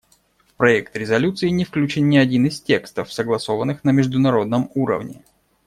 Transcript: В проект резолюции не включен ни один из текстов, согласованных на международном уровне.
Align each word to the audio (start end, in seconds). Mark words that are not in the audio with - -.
В 0.47 0.53
проект 0.55 0.95
резолюции 0.97 1.49
не 1.49 1.63
включен 1.63 2.09
ни 2.09 2.17
один 2.17 2.47
из 2.47 2.59
текстов, 2.59 3.13
согласованных 3.13 3.83
на 3.83 3.91
международном 3.91 4.71
уровне. 4.73 5.21